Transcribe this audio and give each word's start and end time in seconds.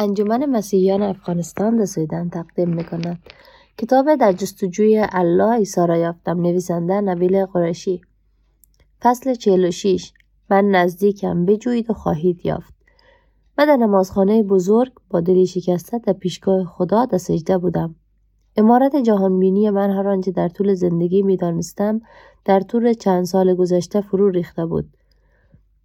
انجمن 0.00 0.46
مسیحیان 0.46 1.02
افغانستان 1.02 1.76
در 1.76 1.84
سویدن 1.84 2.28
تقدیم 2.28 2.68
می 2.68 2.84
کند. 2.84 3.18
کتاب 3.78 4.14
در 4.14 4.32
جستجوی 4.32 5.06
الله 5.12 5.56
عیسی 5.56 5.86
را 5.86 5.96
یافتم 5.96 6.40
نویسنده 6.40 7.00
نبیل 7.00 7.46
قرشی 7.46 8.00
فصل 9.02 9.34
46 9.34 10.12
من 10.50 10.64
نزدیکم 10.64 11.46
بجویید 11.46 11.90
و 11.90 11.94
خواهید 11.94 12.46
یافت. 12.46 12.74
من 13.58 13.66
در 13.66 13.76
نمازخانه 13.76 14.42
بزرگ 14.42 14.92
با 15.10 15.20
دلی 15.20 15.46
شکسته 15.46 15.98
در 15.98 16.12
پیشگاه 16.12 16.64
خدا 16.64 17.04
در 17.04 17.18
سجده 17.18 17.58
بودم. 17.58 17.94
امارت 18.56 18.96
جهانبینی 18.96 19.70
من 19.70 19.90
هر 19.90 20.08
آنچه 20.08 20.30
در 20.30 20.48
طول 20.48 20.74
زندگی 20.74 21.22
می 21.22 21.36
دانستم 21.36 22.00
در 22.44 22.60
طول 22.60 22.92
چند 22.92 23.24
سال 23.24 23.54
گذشته 23.54 24.00
فرو 24.00 24.30
ریخته 24.30 24.66
بود. 24.66 24.97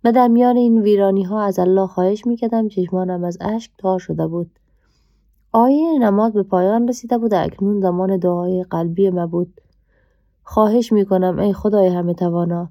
و 0.03 0.11
در 0.11 0.27
میان 0.27 0.57
این 0.57 0.81
ویرانی 0.81 1.23
ها 1.23 1.41
از 1.41 1.59
الله 1.59 1.87
خواهش 1.87 2.27
می 2.27 2.35
کردم 2.35 2.67
چشمانم 2.67 3.23
از 3.23 3.37
اشک 3.41 3.71
تار 3.77 3.99
شده 3.99 4.27
بود. 4.27 4.59
آیه 5.51 5.99
نماز 5.99 6.33
به 6.33 6.43
پایان 6.43 6.87
رسیده 6.87 7.17
بود 7.17 7.33
اکنون 7.33 7.81
زمان 7.81 8.17
دعای 8.17 8.63
قلبی 8.63 9.09
ما 9.09 9.27
بود. 9.27 9.61
خواهش 10.43 10.91
می 10.91 11.05
کنم 11.05 11.39
ای 11.39 11.53
خدای 11.53 11.87
همه 11.87 12.13
توانا 12.13 12.69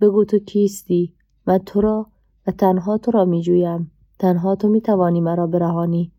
بگو 0.00 0.24
تو 0.24 0.38
کیستی 0.38 1.14
و 1.46 1.58
تو 1.58 1.80
را 1.80 2.06
و 2.46 2.50
تنها 2.50 2.98
تو 2.98 3.10
را 3.10 3.24
می 3.24 3.42
جویم. 3.42 3.90
تنها 4.18 4.54
تو 4.54 4.68
می 4.68 4.80
توانی 4.80 5.20
مرا 5.20 5.46
برهانی. 5.46 6.12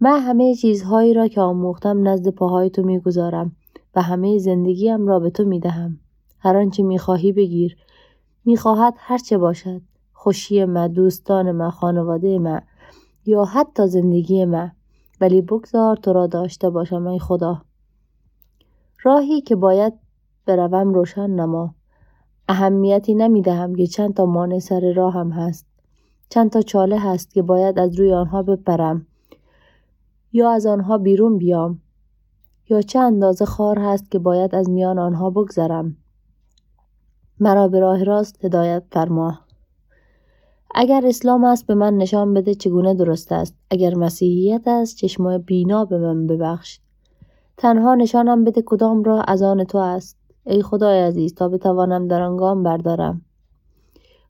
من 0.00 0.20
همه 0.20 0.54
چیزهایی 0.54 1.14
را 1.14 1.28
که 1.28 1.40
آموختم 1.40 2.08
نزد 2.08 2.28
پاهای 2.28 2.70
تو 2.70 2.82
می 2.82 3.00
گذارم 3.00 3.52
و 3.94 4.02
همه 4.02 4.38
زندگیم 4.38 5.06
را 5.06 5.18
به 5.18 5.30
تو 5.30 5.44
می 5.44 5.60
دهم. 5.60 5.98
هر 6.38 6.56
آنچه 6.56 6.82
می 6.82 6.98
خواهی 6.98 7.32
بگیر 7.32 7.76
می‌خواهد 8.46 8.94
هرچه 8.96 9.38
باشد. 9.38 9.80
خوشی 10.12 10.64
ما 10.64 10.88
دوستان 10.88 11.52
ما 11.52 11.70
خانواده 11.70 12.38
ما 12.38 12.60
یا 13.26 13.44
حتی 13.44 13.86
زندگی 13.88 14.44
ما 14.44 14.70
ولی 15.20 15.40
بگذار 15.40 15.96
تو 15.96 16.12
را 16.12 16.26
داشته 16.26 16.70
باشم 16.70 17.06
ای 17.06 17.18
خدا. 17.18 17.62
راهی 19.02 19.40
که 19.40 19.56
باید 19.56 19.92
بروم 20.46 20.94
روشن 20.94 21.30
نما. 21.30 21.74
اهمیتی 22.48 23.14
نمی 23.14 23.42
دهم 23.42 23.74
که 23.74 23.86
چند 23.86 24.14
تا 24.14 24.26
مانع 24.26 24.58
سر 24.58 24.92
راه 24.92 25.14
هم 25.14 25.30
هست. 25.30 25.66
چند 26.28 26.50
تا 26.50 26.62
چاله 26.62 26.98
هست 26.98 27.34
که 27.34 27.42
باید 27.42 27.78
از 27.78 27.98
روی 27.98 28.12
آنها 28.12 28.42
بپرم. 28.42 29.06
یا 30.32 30.50
از 30.50 30.66
آنها 30.66 30.98
بیرون 30.98 31.38
بیام. 31.38 31.80
یا 32.68 32.82
چه 32.82 32.98
اندازه 32.98 33.44
خار 33.44 33.78
هست 33.78 34.10
که 34.10 34.18
باید 34.18 34.54
از 34.54 34.70
میان 34.70 34.98
آنها 34.98 35.30
بگذرم. 35.30 35.96
مرا 37.40 37.68
به 37.68 37.80
راه 37.80 38.04
راست 38.04 38.44
هدایت 38.44 38.82
فرما. 38.92 39.38
اگر 40.74 41.06
اسلام 41.06 41.44
است 41.44 41.66
به 41.66 41.74
من 41.74 41.96
نشان 41.96 42.34
بده 42.34 42.54
چگونه 42.54 42.94
درست 42.94 43.32
است. 43.32 43.54
اگر 43.70 43.94
مسیحیت 43.94 44.68
است 44.68 44.96
چشم 44.96 45.38
بینا 45.38 45.84
به 45.84 45.98
من 45.98 46.26
ببخش. 46.26 46.80
تنها 47.56 47.94
نشانم 47.94 48.44
بده 48.44 48.62
کدام 48.62 49.02
راه 49.02 49.24
از 49.28 49.42
آن 49.42 49.64
تو 49.64 49.78
است. 49.78 50.16
ای 50.46 50.62
خدای 50.62 51.00
عزیز 51.00 51.34
تا 51.34 51.48
بتوانم 51.48 52.08
در 52.08 52.22
آن 52.22 52.36
گام 52.36 52.62
بردارم. 52.62 53.22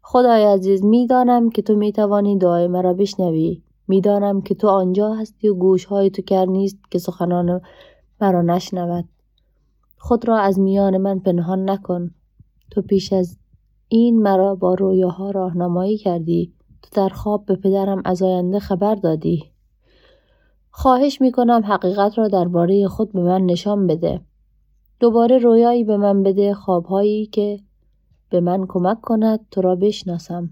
خدای 0.02 0.44
عزیز 0.44 0.84
می‌دانم 0.84 1.50
که 1.50 1.62
تو 1.62 1.76
می‌توانی 1.76 2.38
دعای 2.38 2.66
مرا 2.66 2.94
بشنوی. 2.94 3.62
می‌دانم 3.88 4.40
که 4.40 4.54
تو 4.54 4.68
آنجا 4.68 5.14
هستی 5.14 5.48
و 5.48 5.54
گوشهای 5.54 6.10
تو 6.10 6.22
کر 6.22 6.44
نیست 6.44 6.78
که 6.90 6.98
سخنان 6.98 7.60
مرا 8.20 8.42
نشنود. 8.42 9.04
خود 9.98 10.28
را 10.28 10.38
از 10.38 10.58
میان 10.60 10.96
من 10.96 11.18
پنهان 11.18 11.70
نکن. 11.70 12.10
تو 12.70 12.82
پیش 12.82 13.12
از 13.12 13.38
این 13.88 14.22
مرا 14.22 14.54
با 14.54 14.74
رویاها 14.74 15.30
راهنمایی 15.30 15.98
کردی. 15.98 16.52
تو 16.82 17.02
در 17.02 17.08
خواب 17.08 17.46
به 17.46 17.56
پدرم 17.56 18.02
از 18.04 18.22
آینده 18.22 18.58
خبر 18.58 18.94
دادی. 18.94 19.44
خواهش 20.70 21.20
می 21.20 21.32
کنم 21.32 21.62
حقیقت 21.64 22.18
را 22.18 22.28
درباره 22.28 22.88
خود 22.88 23.12
به 23.12 23.20
من 23.20 23.46
نشان 23.46 23.86
بده. 23.86 24.20
دوباره 25.00 25.38
رویایی 25.38 25.84
به 25.84 25.96
من 25.96 26.22
بده 26.22 26.54
خوابهایی 26.54 27.26
که 27.26 27.60
به 28.30 28.40
من 28.40 28.66
کمک 28.68 29.00
کند 29.00 29.46
تو 29.50 29.60
را 29.60 29.76
بشناسم. 29.76 30.50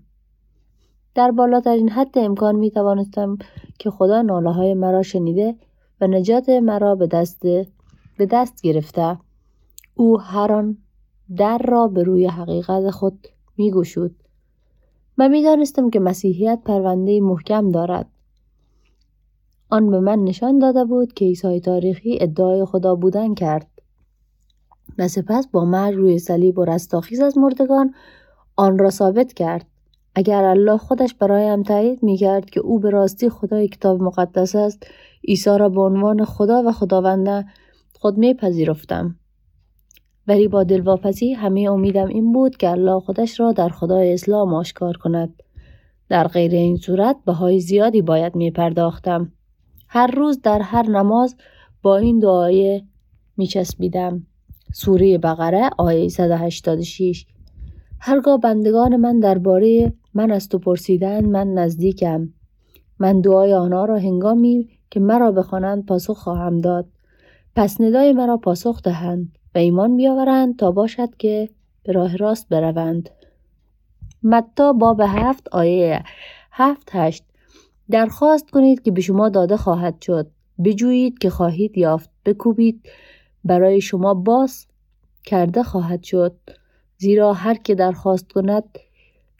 در 1.15 1.31
بالاترین 1.31 1.89
حد 1.91 2.19
امکان 2.19 2.57
می 2.57 2.71
توانستم 2.71 3.39
که 3.79 3.91
خدا 3.91 4.23
ناله 4.23 4.51
های 4.51 4.75
مرا 4.75 5.03
شنیده 5.03 5.55
و 6.01 6.07
نجات 6.07 6.49
مرا 6.49 6.95
به 6.95 7.07
دست 7.07 7.43
به 8.19 8.27
دست 8.31 8.63
گرفته. 8.63 9.19
او 9.95 10.21
هر 10.21 10.53
آن 10.53 10.77
در 11.37 11.59
را 11.59 11.89
به 11.89 12.03
روی 12.03 12.27
حقیقت 12.27 12.91
خود 12.91 13.27
می. 13.57 13.73
من 15.17 15.31
می 15.31 15.43
دانستم 15.43 15.91
که 15.91 16.01
مسیحیت 16.01 16.61
پرونده 16.65 17.21
محکم 17.21 17.71
دارد. 17.71 18.07
آن 19.71 19.91
به 19.91 20.01
من 20.01 20.25
نشان 20.25 20.59
داده 20.59 20.85
بود 20.85 21.13
که 21.13 21.25
عیسی 21.25 21.61
تاریخی 21.61 22.19
ادعای 22.21 22.65
خدا 22.65 22.95
بودن 22.95 23.35
کرد 23.35 23.67
و 24.99 25.09
سپس 25.09 25.49
با 25.49 25.65
مرگ 25.65 25.95
روی 25.95 26.19
صلیب 26.19 26.59
و 26.59 26.65
رستاخیز 26.65 27.21
از 27.21 27.39
مردگان 27.39 27.95
آن 28.57 28.79
را 28.79 28.91
ثابت 28.91 29.33
کرد 29.33 29.67
اگر 30.15 30.45
الله 30.45 30.79
خودش 30.79 31.15
برایم 31.15 31.63
تایید 31.63 32.03
می 32.03 32.17
کرد 32.17 32.51
که 32.51 32.61
او 32.61 32.79
به 32.79 32.91
راستی 32.91 33.29
خدای 33.29 33.69
کتاب 33.69 34.03
مقدس 34.03 34.57
است 34.57 34.87
عیسی 35.29 35.59
را 35.59 35.69
به 35.69 35.81
عنوان 35.81 36.25
خدا 36.25 36.63
و 36.67 36.73
خداونده 36.73 37.45
خود 38.01 38.19
می 38.19 38.35
پذیرفتم 38.35 39.17
ولی 40.29 40.49
با 40.49 40.65
دلواپسی 40.65 41.33
همه 41.33 41.61
امیدم 41.71 42.07
این 42.07 42.33
بود 42.33 42.57
که 42.57 42.71
الله 42.71 43.01
خودش 43.01 43.41
را 43.41 43.53
در 43.53 43.69
خدای 43.69 44.15
اسلام 44.15 44.55
آشکار 44.55 44.97
کند. 44.97 45.43
در 46.09 46.29
غیر 46.29 46.53
این 46.53 46.77
صورت 46.77 47.17
های 47.29 47.61
زیادی 47.61 48.03
باید 48.03 48.37
می 48.37 48.51
پرداختم. 48.51 49.33
هر 49.89 50.07
روز 50.07 50.41
در 50.41 50.61
هر 50.61 50.87
نماز 50.87 51.37
با 51.83 51.97
این 51.97 52.19
دعای 52.19 52.83
می 53.37 53.47
چسبیدم. 53.47 54.27
سوره 54.73 55.19
بقره 55.19 55.71
آیه 55.79 56.09
186 56.09 57.27
هرگاه 58.01 58.41
بندگان 58.41 58.97
من 58.97 59.21
درباره 59.21 59.93
من 60.15 60.31
از 60.31 60.49
تو 60.49 60.59
پرسیدن 60.59 61.25
من 61.25 61.49
نزدیکم. 61.49 62.29
من 62.99 63.21
دعای 63.21 63.55
آنها 63.55 63.85
را 63.85 63.99
هنگامی 63.99 64.69
که 64.91 65.01
مرا 65.01 65.33
بخوانند 65.33 65.87
پاسخ 65.87 66.19
خواهم 66.19 66.59
داد. 66.59 66.87
پس 67.57 67.81
ندای 67.81 68.13
مرا 68.13 68.37
پاسخ 68.37 68.83
دهند. 68.83 69.39
و 69.55 69.59
ایمان 69.59 69.97
بیاورند 69.97 70.57
تا 70.57 70.71
باشد 70.71 71.17
که 71.17 71.49
به 71.83 71.93
راه 71.93 72.17
راست 72.17 72.49
بروند. 72.49 73.11
متا 74.23 74.73
باب 74.73 75.01
هفت 75.01 75.49
آیه 75.49 76.05
هفت 76.51 76.89
هشت 76.93 77.25
درخواست 77.91 78.51
کنید 78.51 78.83
که 78.83 78.91
به 78.91 79.01
شما 79.01 79.29
داده 79.29 79.57
خواهد 79.57 80.03
شد. 80.03 80.31
بجویید 80.65 81.19
که 81.19 81.31
خواهید 81.31 81.79
یافت. 81.79 82.11
بکوبید. 82.25 82.89
برای 83.45 83.81
شما 83.81 84.15
باز 84.15 84.67
کرده 85.25 85.63
خواهد 85.63 86.03
شد. 86.03 86.37
زیرا 86.99 87.33
هر 87.33 87.55
که 87.55 87.75
درخواست 87.75 88.33
کند 88.33 88.79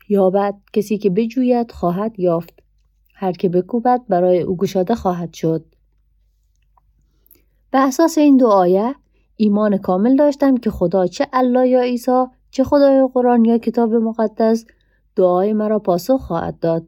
یابد. 0.09 0.55
کسی 0.73 0.99
که 0.99 1.11
بجوید 1.11 1.73
خواهد 1.73 2.21
یافت. 2.21 2.63
هر 3.15 3.33
که 3.33 3.49
بکوبد 3.49 4.01
برای 4.09 4.43
او 4.43 4.57
گشاده 4.57 4.95
خواهد 4.95 5.35
شد. 5.35 5.65
به 7.71 7.79
اساس 7.79 8.19
این 8.19 8.37
دو 8.37 8.47
آیه 8.47 8.95
ایمان 9.37 9.77
کامل 9.77 10.17
داشتم 10.17 10.57
که 10.57 10.71
خدا 10.71 11.07
چه 11.07 11.27
الله 11.33 11.69
یا 11.69 11.81
عیسی 11.81 12.25
چه 12.51 12.65
خدای 12.65 13.09
قرآن 13.15 13.45
یا 13.45 13.59
کتاب 13.59 13.95
مقدس 13.95 14.65
دعای 15.17 15.53
مرا 15.53 15.79
پاسخ 15.79 16.21
خواهد 16.21 16.59
داد. 16.59 16.87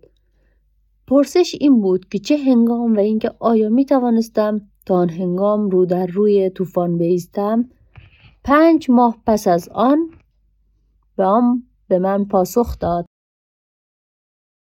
پرسش 1.06 1.56
این 1.60 1.80
بود 1.80 2.08
که 2.08 2.18
چه 2.18 2.36
هنگام 2.36 2.96
و 2.96 2.98
اینکه 2.98 3.30
آیا 3.38 3.68
می 3.68 3.84
توانستم 3.84 4.60
تا 4.86 4.94
آن 4.94 5.08
هنگام 5.08 5.70
رو 5.70 5.86
در 5.86 6.06
روی 6.06 6.50
طوفان 6.50 6.98
بیستم؟ 6.98 7.68
پنج 8.44 8.90
ماه 8.90 9.16
پس 9.26 9.48
از 9.48 9.68
آن 9.68 9.98
به 11.16 11.24
آن 11.24 11.62
به 11.88 11.98
من 11.98 12.24
پاسخ 12.24 12.78
داد. 12.78 13.05